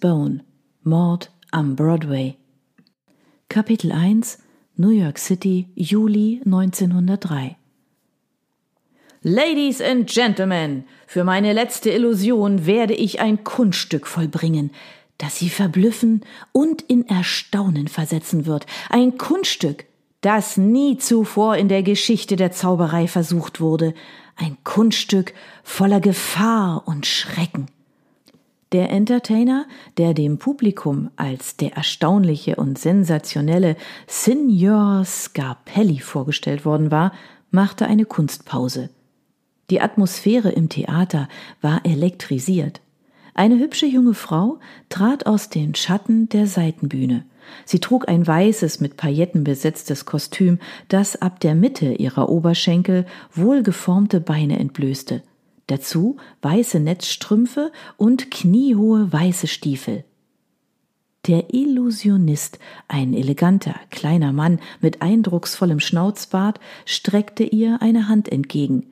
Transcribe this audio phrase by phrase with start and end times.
[0.00, 0.42] Bone
[0.82, 2.36] Mord am Broadway
[3.48, 4.38] Kapitel 1
[4.74, 7.56] New York City Juli 1903
[9.22, 14.72] Ladies and Gentlemen, für meine letzte Illusion werde ich ein Kunststück vollbringen,
[15.18, 18.66] das Sie verblüffen und in Erstaunen versetzen wird.
[18.88, 19.84] Ein Kunststück,
[20.20, 23.94] das nie zuvor in der Geschichte der Zauberei versucht wurde.
[24.34, 25.32] Ein Kunststück
[25.62, 27.68] voller Gefahr und Schrecken.
[28.72, 29.66] Der Entertainer,
[29.96, 37.12] der dem Publikum als der erstaunliche und sensationelle Signor Scarpelli vorgestellt worden war,
[37.50, 38.90] machte eine Kunstpause.
[39.70, 41.28] Die Atmosphäre im Theater
[41.60, 42.80] war elektrisiert.
[43.34, 47.24] Eine hübsche junge Frau trat aus den Schatten der Seitenbühne.
[47.64, 54.20] Sie trug ein weißes, mit Pailletten besetztes Kostüm, das ab der Mitte ihrer Oberschenkel wohlgeformte
[54.20, 55.22] Beine entblößte.
[55.70, 60.02] Dazu weiße Netzstrümpfe und kniehohe weiße Stiefel.
[61.28, 68.86] Der Illusionist, ein eleganter, kleiner Mann mit eindrucksvollem Schnauzbart, streckte ihr eine Hand entgegen.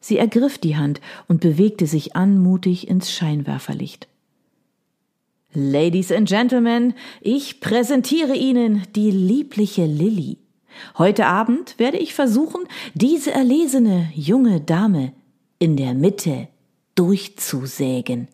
[0.00, 4.08] Sie ergriff die Hand und bewegte sich anmutig ins Scheinwerferlicht.
[5.52, 10.38] Ladies and Gentlemen, ich präsentiere Ihnen die liebliche Lilly.
[10.96, 12.62] Heute Abend werde ich versuchen,
[12.94, 15.12] diese erlesene junge Dame
[15.62, 16.48] in der Mitte
[16.96, 18.26] durchzusägen.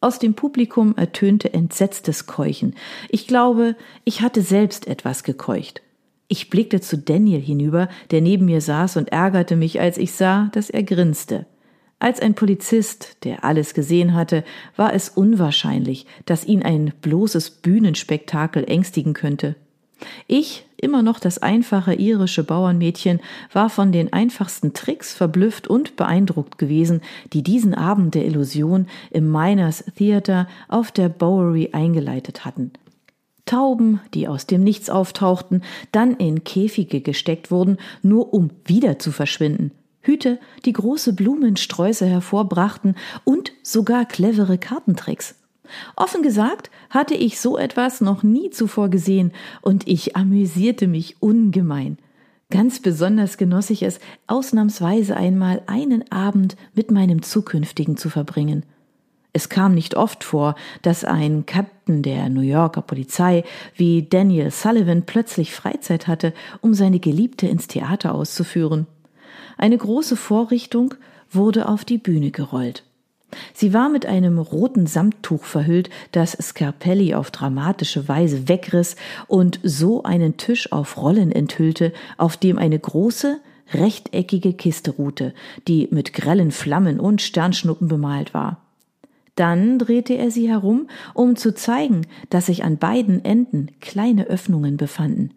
[0.00, 2.76] Aus dem Publikum ertönte entsetztes Keuchen.
[3.10, 5.82] Ich glaube, ich hatte selbst etwas gekeucht.
[6.28, 10.48] Ich blickte zu Daniel hinüber, der neben mir saß und ärgerte mich, als ich sah,
[10.52, 11.44] dass er grinste.
[11.98, 14.42] Als ein Polizist, der alles gesehen hatte,
[14.76, 19.56] war es unwahrscheinlich, dass ihn ein bloßes Bühnenspektakel ängstigen könnte.
[20.26, 23.20] Ich, immer noch das einfache irische Bauernmädchen,
[23.52, 27.00] war von den einfachsten Tricks verblüfft und beeindruckt gewesen,
[27.32, 32.72] die diesen Abend der Illusion im Miners Theater auf der Bowery eingeleitet hatten.
[33.46, 39.10] Tauben, die aus dem Nichts auftauchten, dann in Käfige gesteckt wurden, nur um wieder zu
[39.10, 39.72] verschwinden.
[40.02, 42.94] Hüte, die große Blumensträuße hervorbrachten
[43.24, 45.34] und sogar clevere Kartentricks.
[45.96, 49.32] Offen gesagt hatte ich so etwas noch nie zuvor gesehen
[49.62, 51.98] und ich amüsierte mich ungemein.
[52.50, 58.64] Ganz besonders genoss ich es, ausnahmsweise einmal einen Abend mit meinem zukünftigen zu verbringen.
[59.32, 63.44] Es kam nicht oft vor, dass ein Captain der New Yorker Polizei
[63.76, 68.88] wie Daniel Sullivan plötzlich Freizeit hatte, um seine Geliebte ins Theater auszuführen.
[69.56, 70.94] Eine große Vorrichtung
[71.30, 72.82] wurde auf die Bühne gerollt.
[73.54, 78.96] Sie war mit einem roten Samttuch verhüllt, das Scarpelli auf dramatische Weise wegriss
[79.26, 83.40] und so einen Tisch auf Rollen enthüllte, auf dem eine große,
[83.72, 85.34] rechteckige Kiste ruhte,
[85.68, 88.60] die mit grellen Flammen und Sternschnuppen bemalt war.
[89.36, 94.76] Dann drehte er sie herum, um zu zeigen, dass sich an beiden Enden kleine Öffnungen
[94.76, 95.30] befanden.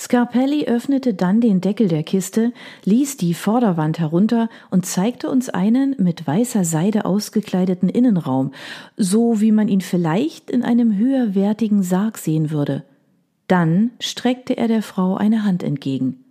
[0.00, 2.54] Scarpelli öffnete dann den Deckel der Kiste,
[2.86, 8.52] ließ die Vorderwand herunter und zeigte uns einen mit weißer Seide ausgekleideten Innenraum,
[8.96, 12.82] so wie man ihn vielleicht in einem höherwertigen Sarg sehen würde.
[13.46, 16.24] Dann streckte er der Frau eine Hand entgegen.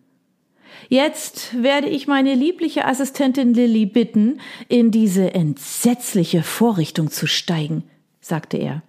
[0.88, 7.84] Jetzt werde ich meine liebliche Assistentin Lilly bitten, in diese entsetzliche Vorrichtung zu steigen,
[8.20, 8.82] sagte er.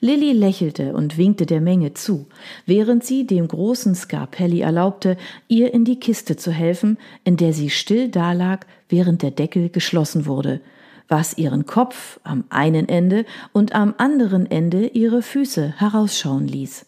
[0.00, 2.26] Lilly lächelte und winkte der Menge zu,
[2.66, 5.16] während sie dem großen Scarpelli erlaubte,
[5.48, 10.26] ihr in die Kiste zu helfen, in der sie still dalag, während der Deckel geschlossen
[10.26, 10.60] wurde,
[11.08, 16.86] was ihren Kopf am einen Ende und am anderen Ende ihre Füße herausschauen ließ.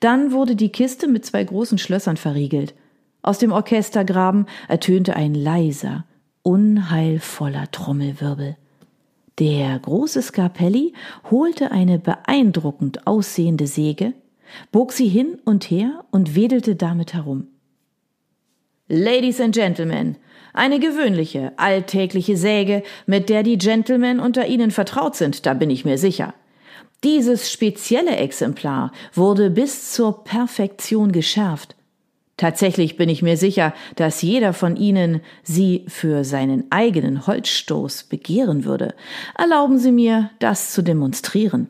[0.00, 2.74] Dann wurde die Kiste mit zwei großen Schlössern verriegelt.
[3.22, 6.04] Aus dem Orchestergraben ertönte ein leiser,
[6.42, 8.56] unheilvoller Trommelwirbel.
[9.38, 10.94] Der große Scarpelli
[11.30, 14.14] holte eine beeindruckend aussehende Säge,
[14.72, 17.46] bog sie hin und her und wedelte damit herum.
[18.88, 20.16] Ladies and Gentlemen,
[20.54, 25.84] eine gewöhnliche, alltägliche Säge, mit der die Gentlemen unter Ihnen vertraut sind, da bin ich
[25.84, 26.34] mir sicher.
[27.04, 31.76] Dieses spezielle Exemplar wurde bis zur Perfektion geschärft
[32.38, 38.64] Tatsächlich bin ich mir sicher, dass jeder von Ihnen sie für seinen eigenen Holzstoß begehren
[38.64, 38.94] würde.
[39.36, 41.68] Erlauben Sie mir, das zu demonstrieren.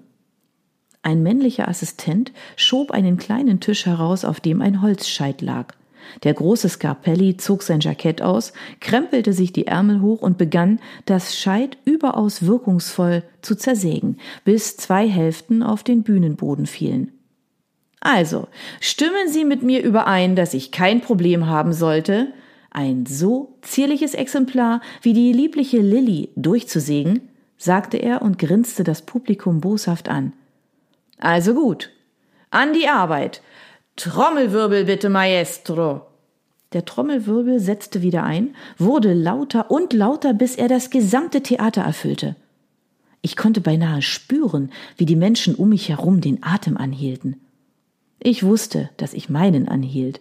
[1.00, 5.74] Ein männlicher Assistent schob einen kleinen Tisch heraus, auf dem ein Holzscheit lag.
[6.22, 11.38] Der große Scarpelli zog sein Jackett aus, krempelte sich die Ärmel hoch und begann, das
[11.38, 17.17] Scheit überaus wirkungsvoll zu zersägen, bis zwei Hälften auf den Bühnenboden fielen.
[18.00, 18.48] Also,
[18.80, 22.32] stimmen Sie mit mir überein, dass ich kein Problem haben sollte,
[22.70, 27.28] ein so zierliches Exemplar wie die liebliche Lilly durchzusägen?
[27.56, 30.32] sagte er und grinste das Publikum boshaft an.
[31.18, 31.90] Also gut.
[32.50, 33.42] An die Arbeit.
[33.96, 36.02] Trommelwirbel bitte, Maestro.
[36.72, 42.36] Der Trommelwirbel setzte wieder ein, wurde lauter und lauter, bis er das gesamte Theater erfüllte.
[43.22, 47.40] Ich konnte beinahe spüren, wie die Menschen um mich herum den Atem anhielten.
[48.20, 50.20] Ich wusste, dass ich meinen anhielt.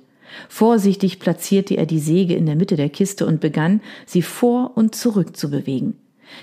[0.50, 4.94] Vorsichtig platzierte er die Säge in der Mitte der Kiste und begann, sie vor und
[4.94, 5.96] zurück zu bewegen.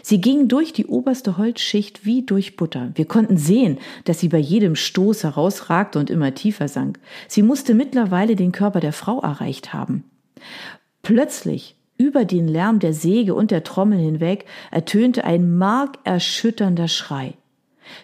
[0.03, 2.91] Sie ging durch die oberste Holzschicht wie durch Butter.
[2.95, 6.99] Wir konnten sehen, dass sie bei jedem Stoß herausragte und immer tiefer sank.
[7.29, 10.05] Sie musste mittlerweile den Körper der Frau erreicht haben.
[11.03, 17.35] Plötzlich, über den Lärm der Säge und der Trommel hinweg, ertönte ein markerschütternder Schrei.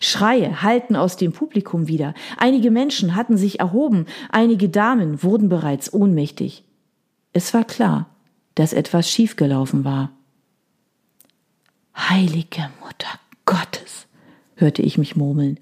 [0.01, 2.15] Schreie hallten aus dem Publikum wieder.
[2.37, 6.65] Einige Menschen hatten sich erhoben, einige Damen wurden bereits ohnmächtig.
[7.33, 8.09] Es war klar,
[8.55, 10.11] dass etwas schiefgelaufen war.
[11.95, 14.07] Heilige Mutter Gottes,
[14.57, 15.59] hörte ich mich murmeln.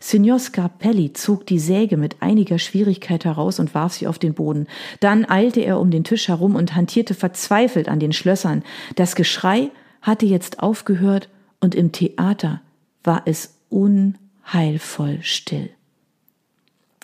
[0.00, 4.66] Signor Scarpelli zog die Säge mit einiger Schwierigkeit heraus und warf sie auf den Boden.
[5.00, 8.62] Dann eilte er um den Tisch herum und hantierte verzweifelt an den Schlössern.
[8.94, 9.70] Das Geschrei
[10.02, 11.28] hatte jetzt aufgehört
[11.60, 12.60] und im Theater
[13.02, 15.68] war es unheilvoll still.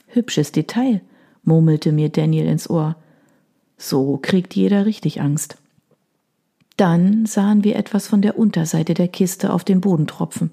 [0.07, 1.03] Hübsches Detail,
[1.43, 2.97] murmelte mir Daniel ins Ohr.
[3.77, 5.59] So kriegt jeder richtig Angst.
[6.79, 10.51] Dann sahen wir etwas von der Unterseite der Kiste auf den Boden tropfen.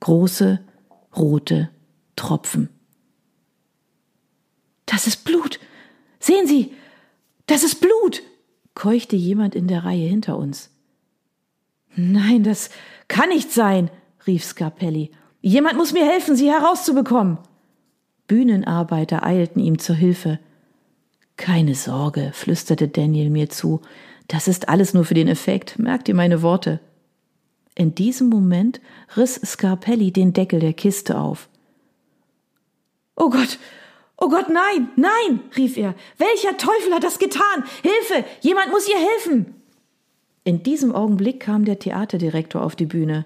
[0.00, 0.60] Große,
[1.16, 1.70] rote
[2.14, 2.68] Tropfen.
[4.86, 5.58] Das ist Blut.
[6.20, 6.72] Sehen Sie,
[7.46, 8.22] das ist Blut,
[8.74, 10.70] keuchte jemand in der Reihe hinter uns.
[11.96, 12.70] Nein, das
[13.08, 13.90] kann nicht sein,
[14.28, 15.10] rief Scarpelli.
[15.40, 17.38] Jemand muss mir helfen, sie herauszubekommen.
[18.28, 20.38] Bühnenarbeiter eilten ihm zur Hilfe.
[21.36, 23.80] Keine Sorge, flüsterte Daniel mir zu,
[24.28, 26.80] das ist alles nur für den Effekt, merkt ihr meine Worte.
[27.74, 28.80] In diesem Moment
[29.16, 31.48] riss Scarpelli den Deckel der Kiste auf.
[33.16, 33.58] Oh Gott,
[34.18, 35.94] oh Gott, nein, nein, rief er.
[36.18, 37.64] Welcher Teufel hat das getan?
[37.82, 39.54] Hilfe, jemand muss ihr helfen.
[40.44, 43.24] In diesem Augenblick kam der Theaterdirektor auf die Bühne.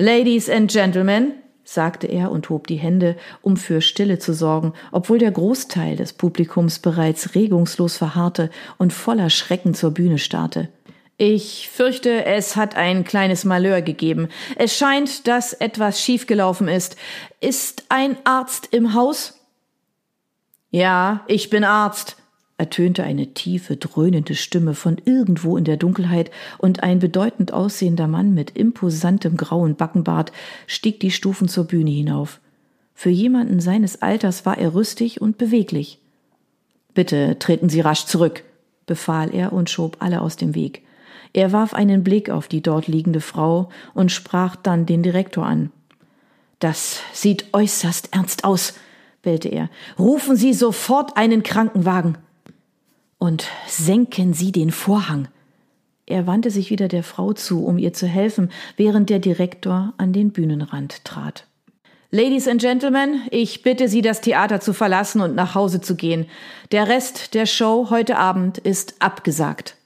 [0.00, 5.18] Ladies and Gentlemen, sagte er und hob die Hände, um für Stille zu sorgen, obwohl
[5.18, 8.48] der Großteil des Publikums bereits regungslos verharrte
[8.78, 10.70] und voller Schrecken zur Bühne starrte.
[11.18, 14.30] Ich fürchte, es hat ein kleines Malheur gegeben.
[14.56, 16.96] Es scheint, dass etwas schiefgelaufen ist.
[17.42, 19.38] Ist ein Arzt im Haus?
[20.70, 22.16] Ja, ich bin Arzt,
[22.60, 28.34] ertönte eine tiefe, dröhnende Stimme von irgendwo in der Dunkelheit, und ein bedeutend aussehender Mann
[28.34, 30.30] mit imposantem grauen Backenbart
[30.66, 32.38] stieg die Stufen zur Bühne hinauf.
[32.94, 36.00] Für jemanden seines Alters war er rüstig und beweglich.
[36.92, 38.44] Bitte treten Sie rasch zurück,
[38.84, 40.82] befahl er und schob alle aus dem Weg.
[41.32, 45.70] Er warf einen Blick auf die dort liegende Frau und sprach dann den Direktor an.
[46.58, 48.74] Das sieht äußerst ernst aus,
[49.22, 49.70] bellte er.
[49.98, 52.18] Rufen Sie sofort einen Krankenwagen.
[53.20, 55.28] Und senken Sie den Vorhang.
[56.06, 60.14] Er wandte sich wieder der Frau zu, um ihr zu helfen, während der Direktor an
[60.14, 61.46] den Bühnenrand trat.
[62.10, 66.24] Ladies and Gentlemen, ich bitte Sie, das Theater zu verlassen und nach Hause zu gehen.
[66.72, 69.76] Der Rest der Show heute Abend ist abgesagt.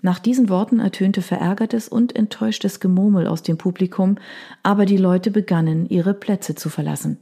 [0.00, 4.18] Nach diesen Worten ertönte verärgertes und enttäuschtes Gemurmel aus dem Publikum,
[4.62, 7.18] aber die Leute begannen, ihre Plätze zu verlassen.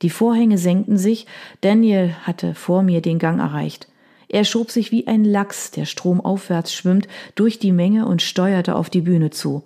[0.00, 1.26] Die Vorhänge senkten sich,
[1.60, 3.86] Daniel hatte vor mir den Gang erreicht.
[4.32, 8.88] Er schob sich wie ein Lachs, der stromaufwärts schwimmt, durch die Menge und steuerte auf
[8.88, 9.64] die Bühne zu.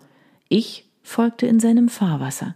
[0.48, 2.54] Ich folgte in seinem Fahrwasser.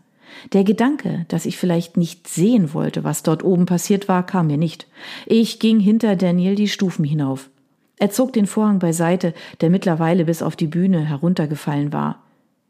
[0.54, 4.56] Der Gedanke, dass ich vielleicht nicht sehen wollte, was dort oben passiert war, kam mir
[4.56, 4.86] nicht.
[5.26, 7.50] Ich ging hinter Daniel die Stufen hinauf.
[7.98, 12.22] Er zog den Vorhang beiseite, der mittlerweile bis auf die Bühne heruntergefallen war.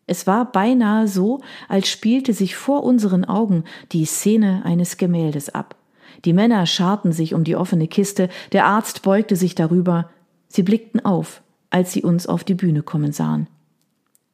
[0.09, 5.77] Es war beinahe so, als spielte sich vor unseren Augen die Szene eines Gemäldes ab.
[6.25, 10.11] Die Männer scharten sich um die offene Kiste, der Arzt beugte sich darüber.
[10.49, 13.49] Sie blickten auf, als sie uns auf die Bühne kommen sahen.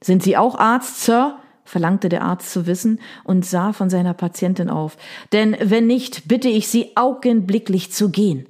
[0.02, 1.38] Sind Sie auch Arzt, Sir?
[1.64, 4.98] verlangte der Arzt zu wissen und sah von seiner Patientin auf.
[5.32, 8.46] Denn wenn nicht, bitte ich Sie augenblicklich zu gehen.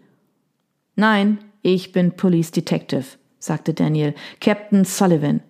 [0.96, 3.04] Nein, ich bin Police Detective,
[3.38, 4.14] sagte Daniel.
[4.40, 5.42] Captain Sullivan.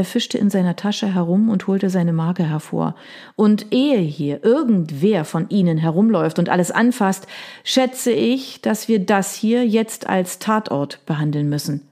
[0.00, 2.94] Er fischte in seiner Tasche herum und holte seine Marke hervor.
[3.36, 7.26] Und ehe hier irgendwer von Ihnen herumläuft und alles anfasst,
[7.64, 11.82] schätze ich, dass wir das hier jetzt als Tatort behandeln müssen.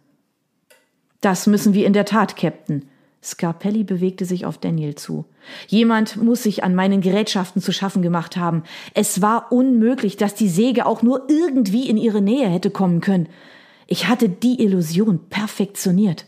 [1.20, 2.88] Das müssen wir in der Tat, Captain.
[3.22, 5.26] Scarpelli bewegte sich auf Daniel zu.
[5.66, 8.62] Jemand muss sich an meinen Gerätschaften zu schaffen gemacht haben.
[8.94, 13.28] Es war unmöglich, dass die Säge auch nur irgendwie in ihre Nähe hätte kommen können.
[13.86, 16.24] Ich hatte die Illusion perfektioniert.